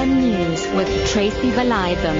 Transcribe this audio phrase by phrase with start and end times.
[0.00, 2.16] FM News with Tracy Valiathan.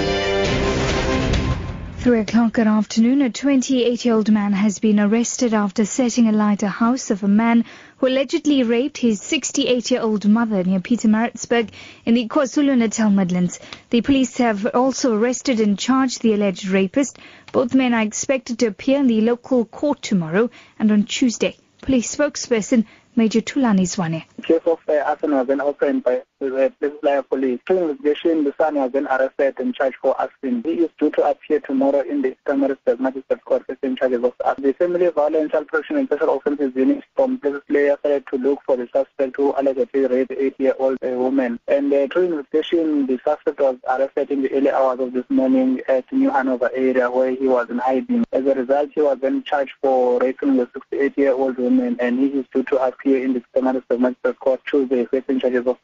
[2.01, 7.11] Three o'clock that afternoon, a 28-year-old man has been arrested after setting alight a house
[7.11, 7.65] of a man
[7.97, 11.71] who allegedly raped his 68-year-old mother near Pietermaritzburg
[12.05, 13.59] in the KwaZulu-Natal Midlands.
[13.89, 17.19] The police have also arrested and charged the alleged rapist.
[17.51, 21.57] Both men are expected to appear in the local court tomorrow and on Tuesday.
[21.81, 22.85] Police spokesperson
[23.17, 24.25] Major Thulani Zwane.
[24.43, 27.61] Case of uh, arson was then opened by the Places Police.
[27.67, 30.63] Through investigation, the son was then arrested and charged for arson.
[30.65, 34.65] He is due to appear tomorrow in the Pietermaritzburg Magistrate Court facing charges of arson.
[34.65, 38.89] The Family Violence Protection and Special Offences Unit from Plessislaer started to look for the
[38.93, 41.59] suspect who allegedly raped an eight-year-old uh, woman.
[41.69, 45.81] And uh, through investigation, the suspect was arrested in the early hours of this morning
[45.89, 48.25] at New Hanover area where he was in hiding.
[48.33, 52.47] As a result, he was then charged for raping the 68-year-old woman and he is
[52.53, 55.79] due to appear in the Pietermaritzburg Magistrate Court Tuesday facing charges of.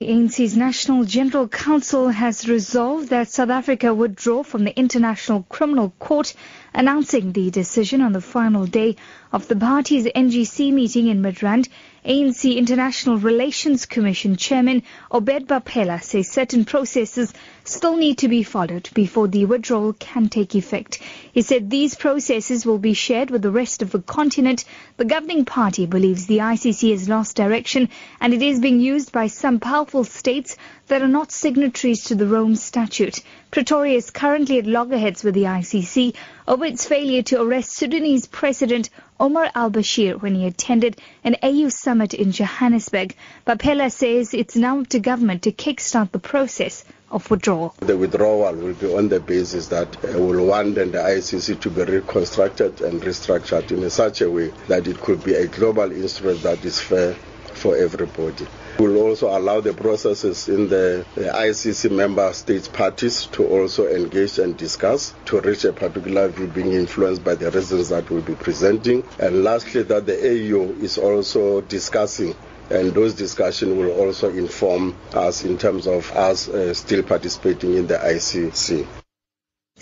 [0.00, 5.92] The ANC's National General Council has resolved that South Africa withdraw from the International Criminal
[5.98, 6.34] Court,
[6.72, 8.94] announcing the decision on the final day
[9.32, 11.68] of the party's NGC meeting in Midrand.
[12.04, 17.34] ANC International Relations Commission Chairman Obed Bapela says certain processes
[17.64, 21.00] still need to be followed before the withdrawal can take effect.
[21.32, 24.64] He said these processes will be shared with the rest of the continent.
[24.96, 27.90] The governing party believes the ICC has lost direction
[28.20, 30.56] and it is being used by some powerful states
[30.86, 33.20] that are not signatories to the Rome Statute.
[33.50, 36.14] Pretoria is currently at loggerheads with the ICC
[36.46, 42.12] over its failure to arrest Sudanese President Omar al-Bashir when he attended an AU summit
[42.12, 43.14] in Johannesburg.
[43.46, 47.74] Bapela says it's now up to government to kickstart the process of withdrawal.
[47.78, 51.84] The withdrawal will be on the basis that uh, we'll want the ICC to be
[51.84, 56.62] reconstructed and restructured in such a way that it could be a global instrument that
[56.66, 57.14] is fair
[57.54, 58.46] for everybody.
[58.78, 64.38] We'll also allow the processes in the, the, ICC member states parties to also engage
[64.38, 68.36] and discuss to reach a particular view being influenced by the reasons that we'll be
[68.36, 69.02] presenting.
[69.18, 72.36] And lastly, that the AU is also discussing
[72.70, 77.86] and those discussions will also inform us in terms of us uh, still participating in
[77.86, 78.86] the ICC.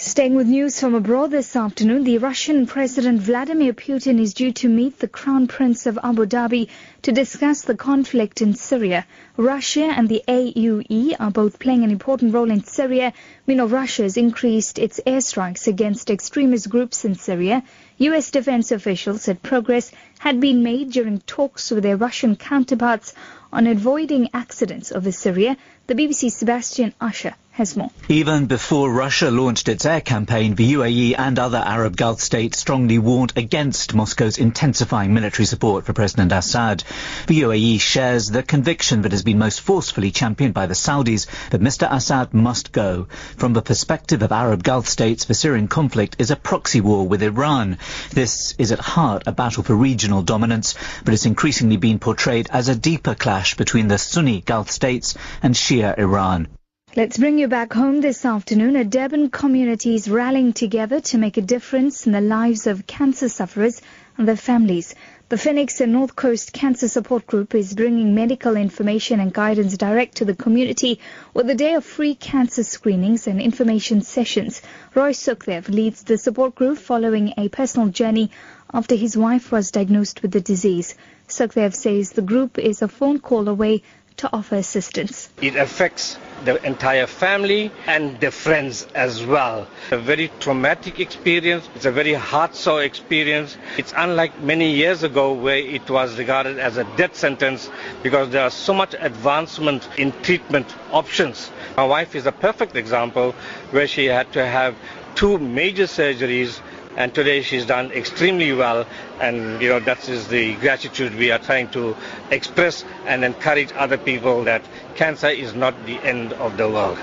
[0.06, 4.69] Staying with news from abroad this afternoon, the Russian President Vladimir Putin is due to
[4.69, 6.69] meet the Crown Prince of Abu Dhabi
[7.03, 9.05] to discuss the conflict in Syria.
[9.37, 13.15] Russia and the UAE are both playing an important role in Syria.
[13.49, 17.65] Meanwhile, Russia has increased its airstrikes against extremist groups in Syria.
[17.99, 18.31] U.S.
[18.31, 19.91] defense officials said progress
[20.21, 23.12] had been made during talks with their Russian counterparts
[23.53, 25.57] on avoiding accidents over Syria.
[25.87, 27.91] The BBC's Sebastian Usher has more.
[28.09, 32.99] Even before Russia launched its air campaign, the UAE and other Arab Gulf states strongly
[32.99, 36.85] warned against Moscow's intensifying military support for President Assad.
[37.29, 41.62] The UAE shares the conviction that has been most forcefully championed by the Saudis that
[41.62, 41.91] Mr.
[41.91, 43.06] Assad must go.
[43.39, 47.23] From the perspective of Arab Gulf states, the Syrian conflict is a proxy war with
[47.23, 47.79] Iran.
[48.11, 50.75] This is at heart a battle for regional dominance,
[51.05, 55.55] but it's increasingly been portrayed as a deeper clash between the Sunni Gulf states and
[55.55, 56.49] Shia Iran.
[56.97, 58.75] Let's bring you back home this afternoon.
[58.75, 63.29] A Durban community is rallying together to make a difference in the lives of cancer
[63.29, 63.83] sufferers
[64.19, 64.94] their families.
[65.28, 70.16] The Phoenix and North Coast Cancer Support Group is bringing medical information and guidance direct
[70.16, 71.00] to the community
[71.34, 74.62] with a day of free cancer screenings and information sessions.
[74.94, 78.31] Roy Sukhdev leads the support group following a personal journey
[78.72, 80.94] after his wife was diagnosed with the disease.
[81.28, 83.82] Sukhdev says the group is a phone call away
[84.19, 85.28] to offer assistance.
[85.43, 89.67] It affects the entire family and the friends as well.
[89.91, 91.69] A very traumatic experience.
[91.75, 93.57] It's a very heart-sore experience.
[93.77, 97.71] It's unlike many years ago where it was regarded as a death sentence
[98.03, 101.51] because there are so much advancement in treatment options.
[101.77, 103.33] My wife is a perfect example
[103.71, 104.77] where she had to have
[105.15, 106.61] two major surgeries
[106.97, 108.87] and today she's done extremely well
[109.21, 111.94] and you know that is the gratitude we are trying to
[112.31, 114.62] express and encourage other people that
[114.97, 116.99] cancer is not the end of the world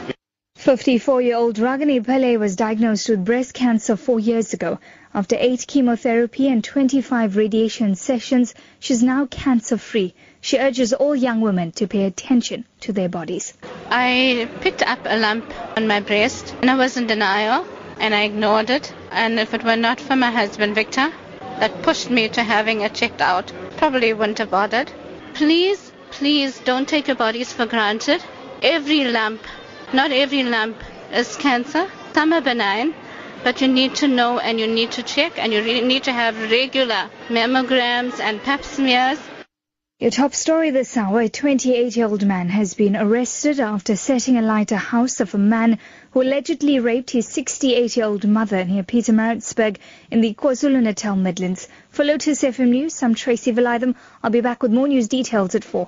[0.59, 4.79] 54-year-old Ragini Pele was diagnosed with breast cancer four years ago.
[5.13, 10.13] After eight chemotherapy and 25 radiation sessions, she's now cancer-free.
[10.39, 13.53] She urges all young women to pay attention to their bodies.
[13.89, 17.65] I picked up a lump on my breast and I was in denial
[18.03, 18.93] and I ignored it.
[19.11, 21.11] And if it were not for my husband Victor,
[21.59, 24.91] that pushed me to having it checked out, probably wouldn't have bothered.
[25.33, 28.21] Please, please don't take your bodies for granted.
[28.61, 29.41] Every lump,
[29.93, 30.83] not every lump
[31.13, 31.87] is cancer.
[32.13, 32.93] Some are benign,
[33.41, 36.51] but you need to know and you need to check and you need to have
[36.51, 39.19] regular mammograms and pap smears
[40.03, 44.75] Your top story this hour, a 28-year-old man has been arrested after setting alight a
[44.75, 45.79] house of a man
[46.11, 49.77] who allegedly raped his 68-year-old mother near Pietermaritzburg
[50.11, 51.69] in the KwaZulu-Natal Midlands.
[51.89, 53.95] For Lotus FM News, I'm Tracy Valaydham.
[54.21, 55.87] I'll be back with more news details at 4.